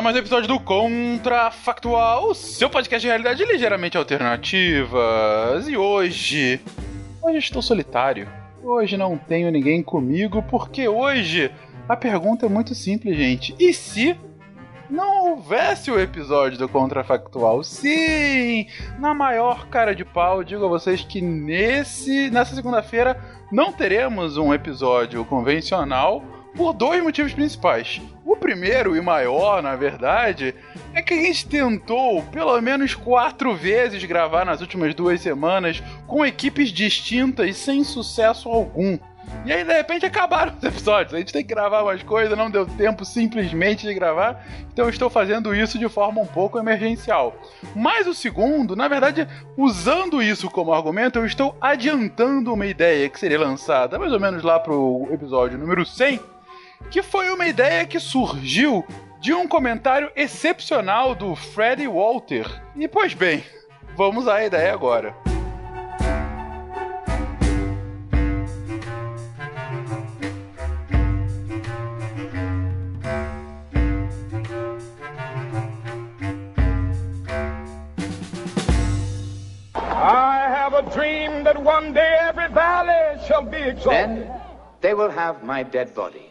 a 0.00 0.02
mais 0.02 0.16
um 0.16 0.20
episódio 0.20 0.48
do 0.48 0.58
Contrafactual, 0.58 2.34
seu 2.34 2.70
podcast 2.70 3.02
de 3.02 3.08
realidade 3.08 3.44
ligeiramente 3.44 3.98
alternativas. 3.98 5.68
E 5.68 5.76
hoje. 5.76 6.58
Hoje 7.20 7.36
estou 7.36 7.60
solitário. 7.60 8.26
Hoje 8.62 8.96
não 8.96 9.18
tenho 9.18 9.50
ninguém 9.50 9.82
comigo, 9.82 10.42
porque 10.44 10.88
hoje 10.88 11.52
a 11.86 11.94
pergunta 11.96 12.46
é 12.46 12.48
muito 12.48 12.74
simples, 12.74 13.14
gente. 13.14 13.54
E 13.58 13.74
se 13.74 14.18
não 14.88 15.32
houvesse 15.32 15.90
o 15.90 16.00
episódio 16.00 16.56
do 16.56 16.66
Contrafactual? 16.66 17.62
Sim! 17.62 18.68
Na 18.98 19.12
maior 19.12 19.66
cara 19.66 19.94
de 19.94 20.06
pau, 20.06 20.42
digo 20.42 20.64
a 20.64 20.68
vocês 20.68 21.02
que 21.02 21.20
nesse 21.20 22.30
nessa 22.30 22.54
segunda-feira 22.54 23.22
não 23.52 23.70
teremos 23.70 24.38
um 24.38 24.54
episódio 24.54 25.22
convencional 25.26 26.39
por 26.56 26.72
dois 26.72 27.02
motivos 27.02 27.32
principais. 27.32 28.00
O 28.24 28.36
primeiro 28.36 28.96
e 28.96 29.00
maior, 29.00 29.62
na 29.62 29.76
verdade, 29.76 30.54
é 30.94 31.02
que 31.02 31.14
a 31.14 31.16
gente 31.16 31.46
tentou 31.46 32.22
pelo 32.24 32.60
menos 32.60 32.94
quatro 32.94 33.54
vezes 33.54 34.04
gravar 34.04 34.44
nas 34.44 34.60
últimas 34.60 34.94
duas 34.94 35.20
semanas 35.20 35.82
com 36.06 36.24
equipes 36.24 36.70
distintas 36.70 37.56
sem 37.56 37.82
sucesso 37.84 38.48
algum. 38.48 38.98
E 39.44 39.52
aí, 39.52 39.64
de 39.64 39.72
repente, 39.72 40.04
acabaram 40.04 40.52
os 40.56 40.62
episódios. 40.62 41.14
A 41.14 41.18
gente 41.18 41.32
tem 41.32 41.42
que 41.42 41.54
gravar 41.54 41.82
mais 41.82 42.02
coisas, 42.02 42.36
não 42.36 42.50
deu 42.50 42.66
tempo 42.66 43.04
simplesmente 43.04 43.86
de 43.86 43.94
gravar. 43.94 44.44
Então, 44.72 44.88
estou 44.88 45.08
fazendo 45.08 45.54
isso 45.54 45.78
de 45.78 45.88
forma 45.88 46.20
um 46.20 46.26
pouco 46.26 46.58
emergencial. 46.58 47.34
Mas 47.74 48.06
o 48.06 48.14
segundo, 48.14 48.76
na 48.76 48.86
verdade, 48.86 49.26
usando 49.56 50.22
isso 50.22 50.50
como 50.50 50.72
argumento, 50.72 51.18
eu 51.18 51.26
estou 51.26 51.56
adiantando 51.60 52.52
uma 52.52 52.66
ideia 52.66 53.08
que 53.08 53.18
seria 53.18 53.38
lançada 53.38 53.98
mais 53.98 54.12
ou 54.12 54.20
menos 54.20 54.42
lá 54.42 54.58
pro 54.58 55.08
episódio 55.10 55.56
número 55.56 55.86
100 55.86 56.20
que 56.90 57.02
foi 57.02 57.30
uma 57.30 57.46
ideia 57.46 57.86
que 57.86 57.98
surgiu 57.98 58.84
de 59.20 59.34
um 59.34 59.46
comentário 59.46 60.10
excepcional 60.16 61.14
do 61.14 61.36
Freddy 61.36 61.86
Walter. 61.86 62.46
E 62.76 62.88
pois 62.88 63.14
bem, 63.14 63.44
vamos 63.96 64.26
à 64.26 64.44
ideia 64.44 64.72
agora. 64.72 65.14
I 80.02 80.48
have 80.48 80.72
a 80.72 80.82
dream 80.82 81.44
that 81.44 81.62
one 81.62 81.92
day 81.92 82.16
every 82.22 82.48
valley 82.48 83.18
shall 83.26 83.42
be 83.42 83.58
exalted. 83.58 84.24
Then 84.24 84.30
they 84.80 84.94
will 84.94 85.10
have 85.10 85.44
my 85.44 85.62
dead 85.62 85.94
body, 85.94 86.30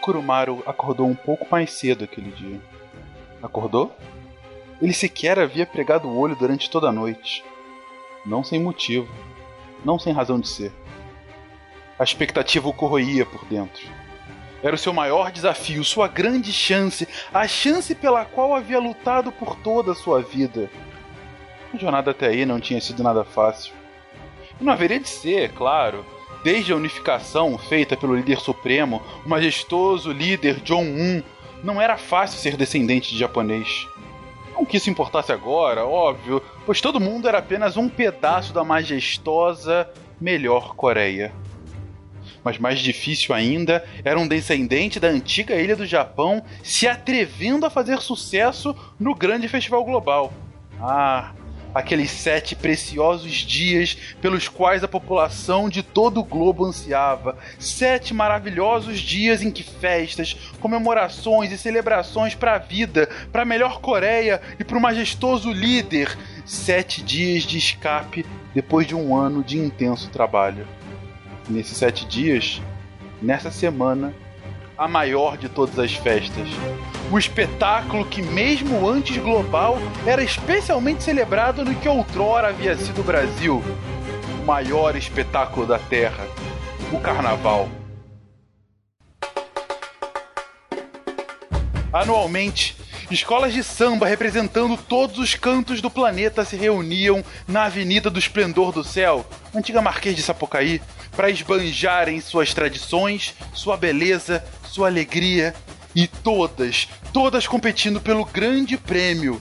Kurumaru 0.00 0.62
acordou 0.66 1.06
um 1.06 1.14
pouco 1.14 1.46
mais 1.50 1.72
cedo 1.72 2.04
aquele 2.04 2.30
dia. 2.30 2.60
Acordou? 3.42 3.94
Ele 4.80 4.92
sequer 4.92 5.38
havia 5.38 5.66
pregado 5.66 6.08
o 6.08 6.18
olho 6.18 6.34
durante 6.34 6.70
toda 6.70 6.88
a 6.88 6.92
noite. 6.92 7.44
Não 8.24 8.42
sem 8.42 8.60
motivo. 8.60 9.08
Não 9.84 9.98
sem 9.98 10.12
razão 10.12 10.40
de 10.40 10.48
ser. 10.48 10.72
A 11.98 12.04
expectativa 12.04 12.68
o 12.68 12.72
corroía 12.72 13.26
por 13.26 13.44
dentro. 13.44 13.86
Era 14.62 14.74
o 14.74 14.78
seu 14.78 14.92
maior 14.92 15.30
desafio, 15.30 15.82
sua 15.84 16.06
grande 16.06 16.52
chance, 16.52 17.08
a 17.32 17.48
chance 17.48 17.94
pela 17.94 18.24
qual 18.24 18.54
havia 18.54 18.78
lutado 18.78 19.32
por 19.32 19.56
toda 19.56 19.92
a 19.92 19.94
sua 19.94 20.22
vida. 20.22 20.70
A 21.72 21.76
jornada 21.78 22.10
até 22.10 22.26
aí 22.26 22.44
não 22.44 22.60
tinha 22.60 22.80
sido 22.80 23.02
nada 23.02 23.24
fácil. 23.24 23.72
E 24.60 24.64
não 24.64 24.72
haveria 24.72 25.00
de 25.00 25.08
ser, 25.08 25.52
claro. 25.52 26.04
Desde 26.42 26.72
a 26.72 26.76
unificação 26.76 27.58
feita 27.58 27.96
pelo 27.96 28.16
líder 28.16 28.40
supremo, 28.40 29.02
o 29.24 29.28
majestoso 29.28 30.10
líder 30.10 30.60
John 30.60 30.84
Un, 30.84 31.22
não 31.62 31.80
era 31.80 31.98
fácil 31.98 32.38
ser 32.38 32.56
descendente 32.56 33.10
de 33.10 33.18
japonês. 33.18 33.86
Não 34.54 34.64
que 34.64 34.76
isso 34.76 34.90
importasse 34.90 35.32
agora, 35.32 35.84
óbvio, 35.84 36.42
pois 36.64 36.80
todo 36.80 37.00
mundo 37.00 37.28
era 37.28 37.38
apenas 37.38 37.76
um 37.76 37.88
pedaço 37.88 38.52
da 38.52 38.64
majestosa 38.64 39.88
melhor 40.20 40.74
Coreia. 40.74 41.32
Mas 42.42 42.58
mais 42.58 42.78
difícil 42.80 43.34
ainda 43.34 43.84
era 44.02 44.18
um 44.18 44.26
descendente 44.26 44.98
da 44.98 45.08
antiga 45.08 45.56
ilha 45.56 45.76
do 45.76 45.86
Japão 45.86 46.42
se 46.62 46.88
atrevendo 46.88 47.66
a 47.66 47.70
fazer 47.70 48.00
sucesso 48.00 48.74
no 48.98 49.14
grande 49.14 49.46
festival 49.48 49.84
global. 49.84 50.32
Ah, 50.80 51.32
aqueles 51.74 52.10
sete 52.10 52.54
preciosos 52.54 53.32
dias 53.32 53.96
pelos 54.20 54.48
quais 54.48 54.82
a 54.82 54.88
população 54.88 55.68
de 55.68 55.82
todo 55.82 56.20
o 56.20 56.24
globo 56.24 56.64
ansiava. 56.64 57.36
Sete 57.58 58.12
maravilhosos 58.12 59.00
dias 59.00 59.42
em 59.42 59.50
que 59.50 59.62
festas, 59.62 60.36
comemorações 60.60 61.52
e 61.52 61.58
celebrações 61.58 62.34
para 62.34 62.54
a 62.54 62.58
vida, 62.58 63.08
para 63.32 63.42
a 63.42 63.46
melhor 63.46 63.80
Coreia 63.80 64.40
e 64.58 64.64
para 64.64 64.78
o 64.78 64.80
majestoso 64.80 65.52
líder. 65.52 66.16
Sete 66.44 67.02
dias 67.02 67.44
de 67.44 67.58
escape 67.58 68.26
depois 68.54 68.86
de 68.86 68.94
um 68.94 69.16
ano 69.16 69.42
de 69.42 69.58
intenso 69.58 70.10
trabalho. 70.10 70.66
Nesses 71.48 71.76
sete 71.76 72.06
dias, 72.06 72.60
nessa 73.20 73.50
semana, 73.50 74.14
a 74.80 74.88
maior 74.88 75.36
de 75.36 75.46
todas 75.46 75.78
as 75.78 75.92
festas. 75.92 76.48
O 77.12 77.18
espetáculo 77.18 78.02
que, 78.06 78.22
mesmo 78.22 78.88
antes 78.88 79.18
global, 79.18 79.76
era 80.06 80.22
especialmente 80.22 81.02
celebrado 81.02 81.62
no 81.62 81.74
que 81.74 81.86
outrora 81.86 82.48
havia 82.48 82.74
sido 82.74 83.02
o 83.02 83.04
Brasil. 83.04 83.62
O 84.42 84.46
maior 84.46 84.96
espetáculo 84.96 85.66
da 85.66 85.78
Terra. 85.78 86.26
O 86.90 86.98
Carnaval. 86.98 87.68
Anualmente, 91.92 92.74
escolas 93.10 93.52
de 93.52 93.62
samba 93.62 94.06
representando 94.06 94.78
todos 94.78 95.18
os 95.18 95.34
cantos 95.34 95.82
do 95.82 95.90
planeta 95.90 96.42
se 96.42 96.56
reuniam 96.56 97.22
na 97.46 97.64
Avenida 97.64 98.08
do 98.08 98.18
Esplendor 98.18 98.72
do 98.72 98.82
Céu, 98.82 99.26
antiga 99.54 99.82
Marquês 99.82 100.16
de 100.16 100.22
Sapucaí, 100.22 100.80
para 101.16 101.30
esbanjarem 101.30 102.20
suas 102.20 102.54
tradições, 102.54 103.34
sua 103.52 103.76
beleza, 103.76 104.44
sua 104.64 104.88
alegria 104.88 105.54
e 105.94 106.06
todas, 106.06 106.88
todas 107.12 107.46
competindo 107.46 108.00
pelo 108.00 108.24
grande 108.24 108.76
prêmio, 108.76 109.40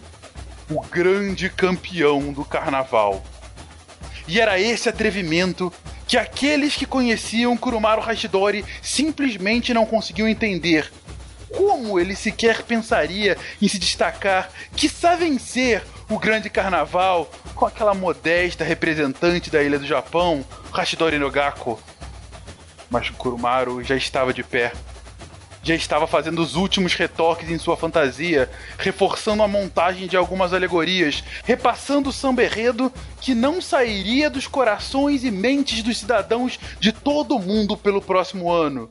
o 0.69 0.81
grande 0.81 1.49
campeão 1.49 2.33
do 2.33 2.43
carnaval. 2.43 3.23
E 4.27 4.39
era 4.39 4.59
esse 4.59 4.89
atrevimento 4.89 5.71
que 6.07 6.17
aqueles 6.17 6.75
que 6.75 6.85
conheciam 6.85 7.55
Kurumaru 7.55 8.01
Hashidori 8.01 8.65
simplesmente 8.81 9.73
não 9.73 9.85
conseguiam 9.85 10.27
entender. 10.27 10.91
Como 11.55 11.99
ele 11.99 12.15
sequer 12.15 12.63
pensaria 12.63 13.37
em 13.61 13.67
se 13.67 13.79
destacar, 13.79 14.49
quiçá 14.75 15.15
vencer 15.15 15.83
o 16.09 16.17
grande 16.17 16.49
carnaval 16.49 17.29
com 17.55 17.65
aquela 17.65 17.93
modesta 17.93 18.63
representante 18.63 19.49
da 19.49 19.61
ilha 19.61 19.77
do 19.77 19.85
Japão, 19.85 20.43
Hashidori 20.71 21.19
Nogako? 21.19 21.79
Mas 22.89 23.09
Kurumaru 23.09 23.83
já 23.83 23.95
estava 23.95 24.33
de 24.33 24.43
pé 24.43 24.73
já 25.61 25.75
estava 25.75 26.07
fazendo 26.07 26.41
os 26.41 26.55
últimos 26.55 26.93
retoques 26.93 27.49
em 27.49 27.57
sua 27.57 27.75
fantasia, 27.75 28.49
reforçando 28.77 29.43
a 29.43 29.47
montagem 29.47 30.07
de 30.07 30.15
algumas 30.15 30.53
alegorias, 30.53 31.23
repassando 31.43 32.09
o 32.09 32.13
samba 32.13 32.43
enredo 32.43 32.91
que 33.21 33.35
não 33.35 33.61
sairia 33.61 34.29
dos 34.29 34.47
corações 34.47 35.23
e 35.23 35.31
mentes 35.31 35.83
dos 35.83 35.97
cidadãos 35.97 36.59
de 36.79 36.91
todo 36.91 37.35
o 37.35 37.39
mundo 37.39 37.75
pelo 37.77 38.01
próximo 38.01 38.51
ano. 38.51 38.89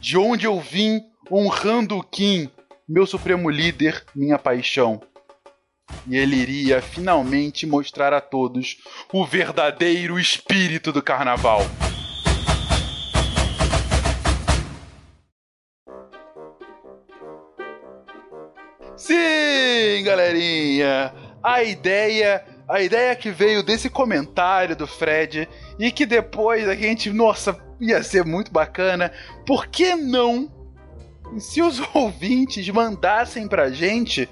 De 0.00 0.16
onde 0.16 0.46
eu 0.46 0.58
vim, 0.58 1.00
honrando 1.30 1.98
o 1.98 2.02
Kim, 2.02 2.50
meu 2.88 3.06
supremo 3.06 3.50
líder, 3.50 4.04
minha 4.14 4.38
paixão. 4.38 5.00
E 6.06 6.16
ele 6.16 6.36
iria 6.36 6.80
finalmente 6.80 7.66
mostrar 7.66 8.12
a 8.12 8.20
todos 8.20 8.78
o 9.12 9.24
verdadeiro 9.24 10.18
espírito 10.18 10.92
do 10.92 11.02
carnaval. 11.02 11.62
Sim, 18.96 20.04
galerinha! 20.04 21.14
A 21.42 21.62
ideia, 21.62 22.44
a 22.68 22.82
ideia 22.82 23.16
que 23.16 23.30
veio 23.30 23.62
desse 23.62 23.88
comentário 23.88 24.76
do 24.76 24.86
Fred 24.86 25.48
e 25.78 25.90
que 25.90 26.04
depois 26.04 26.68
a 26.68 26.74
gente, 26.74 27.10
nossa, 27.10 27.58
ia 27.80 28.02
ser 28.02 28.24
muito 28.24 28.52
bacana. 28.52 29.10
Por 29.46 29.66
que 29.68 29.94
não? 29.94 30.52
Se 31.38 31.62
os 31.62 31.80
ouvintes 31.94 32.68
mandassem 32.68 33.48
pra 33.48 33.70
gente 33.70 34.28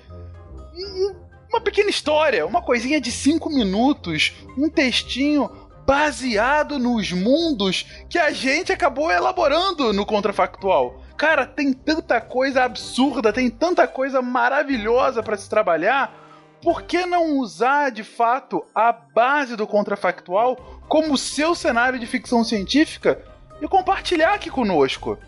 uma 1.51 1.61
pequena 1.61 1.91
história, 1.91 2.47
uma 2.47 2.63
coisinha 2.63 3.01
de 3.01 3.11
cinco 3.11 3.49
minutos, 3.49 4.33
um 4.57 4.69
textinho 4.69 5.51
baseado 5.87 6.79
nos 6.79 7.13
mundos 7.13 7.87
que 8.11 8.19
a 8.19 8.31
gente 8.31 8.71
acabou 8.71 9.11
elaborando 9.11 9.91
no 9.93 10.05
contrafactual. 10.05 11.03
Cara, 11.17 11.47
tem 11.47 11.73
tanta 11.73 12.21
coisa 12.21 12.63
absurda, 12.63 13.33
tem 13.33 13.49
tanta 13.49 13.89
coisa 13.89 14.21
maravilhosa 14.21 15.23
para 15.23 15.37
se 15.37 15.49
trabalhar. 15.49 16.15
Por 16.63 16.83
que 16.83 17.07
não 17.07 17.39
usar 17.39 17.91
de 17.91 18.05
fato 18.05 18.63
a 18.75 18.93
base 18.93 19.57
do 19.57 19.67
contrafactual 19.67 20.83
como 20.89 21.17
seu 21.17 21.55
cenário 21.55 21.99
de 21.99 22.07
ficção 22.07 22.45
científica 22.45 23.25
e 23.61 23.67
compartilhar 23.67 24.35
aqui 24.35 24.51
conosco? 24.51 25.19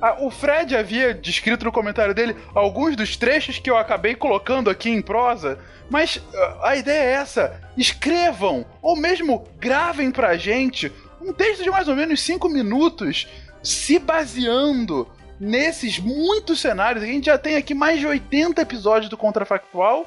Ah, 0.00 0.16
o 0.20 0.30
Fred 0.30 0.74
havia 0.74 1.12
descrito 1.12 1.64
no 1.64 1.72
comentário 1.72 2.14
dele 2.14 2.34
alguns 2.54 2.96
dos 2.96 3.16
trechos 3.16 3.58
que 3.58 3.70
eu 3.70 3.76
acabei 3.76 4.14
colocando 4.14 4.70
aqui 4.70 4.88
em 4.88 5.02
prosa, 5.02 5.58
mas 5.90 6.16
uh, 6.16 6.62
a 6.62 6.76
ideia 6.76 7.02
é 7.02 7.12
essa: 7.12 7.60
escrevam 7.76 8.64
ou 8.80 8.96
mesmo 8.96 9.46
gravem 9.58 10.10
pra 10.10 10.36
gente 10.36 10.90
um 11.20 11.32
texto 11.34 11.62
de 11.62 11.70
mais 11.70 11.86
ou 11.86 11.94
menos 11.94 12.22
5 12.22 12.48
minutos, 12.48 13.28
se 13.62 13.98
baseando 13.98 15.06
nesses 15.38 15.98
muitos 15.98 16.60
cenários. 16.60 17.04
A 17.04 17.06
gente 17.06 17.26
já 17.26 17.36
tem 17.36 17.56
aqui 17.56 17.74
mais 17.74 18.00
de 18.00 18.06
80 18.06 18.62
episódios 18.62 19.10
do 19.10 19.18
Contrafactual 19.18 20.06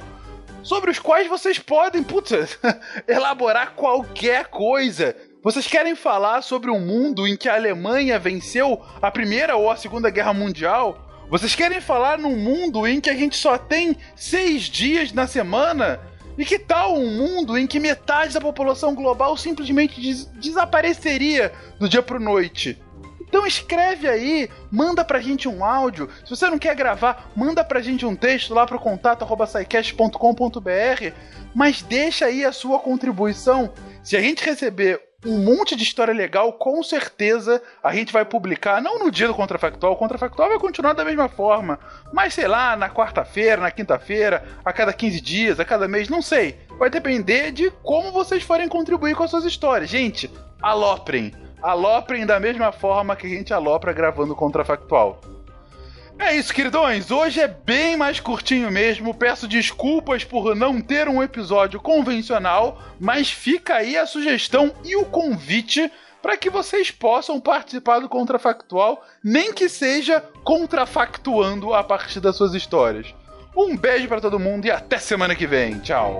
sobre 0.64 0.90
os 0.90 0.98
quais 0.98 1.28
vocês 1.28 1.60
podem, 1.60 2.02
putz, 2.02 2.32
elaborar 3.08 3.74
qualquer 3.76 4.46
coisa 4.46 5.16
vocês 5.44 5.68
querem 5.68 5.94
falar 5.94 6.42
sobre 6.42 6.72
um 6.72 6.80
mundo 6.80 7.28
em 7.28 7.36
que 7.36 7.50
a 7.50 7.56
Alemanha 7.56 8.18
venceu 8.18 8.82
a 9.02 9.12
Primeira 9.12 9.58
ou 9.58 9.70
a 9.70 9.76
Segunda 9.76 10.10
Guerra 10.10 10.34
Mundial? 10.34 11.06
Vocês 11.30 11.54
querem 11.54 11.82
falar 11.82 12.18
num 12.18 12.38
mundo 12.38 12.88
em 12.88 13.02
que 13.02 13.10
a 13.10 13.14
gente 13.14 13.36
só 13.36 13.58
tem 13.58 13.98
seis 14.16 14.62
dias 14.64 15.12
na 15.12 15.28
semana? 15.28 16.00
E 16.38 16.46
que 16.46 16.58
tal 16.58 16.98
um 16.98 17.12
mundo 17.12 17.58
em 17.58 17.68
que 17.68 17.78
metade 17.78 18.34
da 18.34 18.40
população 18.40 18.96
global 18.96 19.36
simplesmente 19.36 20.00
des 20.00 20.24
desapareceria 20.40 21.52
do 21.78 21.90
dia 21.90 22.02
pro 22.02 22.22
noite? 22.22 22.82
Então 23.20 23.46
escreve 23.46 24.08
aí, 24.08 24.50
manda 24.72 25.04
pra 25.04 25.20
gente 25.20 25.50
um 25.50 25.66
áudio. 25.66 26.10
Se 26.24 26.30
você 26.30 26.50
não 26.50 26.58
quer 26.58 26.74
gravar, 26.74 27.30
manda 27.36 27.66
pra 27.66 27.82
gente 27.82 28.06
um 28.06 28.16
texto 28.16 28.54
lá 28.54 28.66
pro 28.66 28.80
contato@saicast.com.br, 28.80 31.14
mas 31.54 31.82
deixa 31.82 32.28
aí 32.28 32.46
a 32.46 32.54
sua 32.54 32.80
contribuição. 32.80 33.74
Se 34.04 34.16
a 34.16 34.22
gente 34.22 34.46
receber 34.46 35.02
um 35.26 35.38
monte 35.38 35.76
de 35.76 35.84
história 35.84 36.14
legal, 36.14 36.54
com 36.54 36.82
certeza 36.84 37.62
a 37.84 37.94
gente 37.94 38.12
vai 38.12 38.26
publicar, 38.26 38.82
não 38.82 39.00
no 39.00 39.12
dia 39.12 39.28
do 39.28 39.34
Contrafactual, 39.34 39.94
o 39.94 39.96
Contrafactual 39.96 40.50
vai 40.50 40.60
continuar 40.60 40.94
da 40.94 41.06
mesma 41.06 41.30
forma, 41.30 41.80
mas 42.12 42.34
sei 42.34 42.48
lá, 42.48 42.76
na 42.76 42.90
quarta-feira, 42.90 43.62
na 43.62 43.72
quinta-feira, 43.72 44.44
a 44.64 44.74
cada 44.74 44.94
15 44.94 45.22
dias, 45.22 45.60
a 45.60 45.66
cada 45.66 45.88
mês, 45.88 46.10
não 46.10 46.22
sei. 46.22 46.58
Vai 46.78 46.90
depender 46.90 47.52
de 47.52 47.72
como 47.84 48.12
vocês 48.12 48.44
forem 48.44 48.68
contribuir 48.68 49.16
com 49.16 49.24
as 49.24 49.30
suas 49.30 49.46
histórias. 49.46 49.90
Gente, 49.90 50.30
aloprem. 50.62 51.34
Aloprem 51.62 52.26
da 52.26 52.40
mesma 52.40 52.72
forma 52.72 53.16
que 53.16 53.28
a 53.28 53.30
gente 53.30 53.54
alopra 53.54 53.94
gravando 53.94 54.34
o 54.34 54.36
Contrafactual. 54.36 55.22
É 56.26 56.38
isso, 56.38 56.54
queridões. 56.54 57.12
Hoje 57.12 57.42
é 57.42 57.50
bem 57.50 57.98
mais 57.98 58.18
curtinho 58.18 58.72
mesmo. 58.72 59.14
Peço 59.14 59.46
desculpas 59.46 60.24
por 60.24 60.56
não 60.56 60.80
ter 60.80 61.10
um 61.10 61.22
episódio 61.22 61.82
convencional, 61.82 62.82
mas 62.98 63.30
fica 63.30 63.76
aí 63.76 63.98
a 63.98 64.06
sugestão 64.06 64.74
e 64.86 64.96
o 64.96 65.04
convite 65.04 65.92
para 66.22 66.38
que 66.38 66.50
vocês 66.50 66.90
possam 66.90 67.42
participar 67.42 68.00
do 68.00 68.08
Contrafactual, 68.08 69.06
nem 69.22 69.52
que 69.54 69.68
seja 69.68 70.24
contrafactuando 70.46 71.74
a 71.74 71.84
partir 71.84 72.22
das 72.22 72.38
suas 72.38 72.54
histórias. 72.54 73.14
Um 73.56 73.76
beijo 73.76 74.08
para 74.08 74.22
todo 74.22 74.40
mundo 74.40 74.66
e 74.66 74.72
até 74.72 74.98
semana 75.00 75.36
que 75.36 75.46
vem. 75.46 75.78
Tchau. 75.80 76.20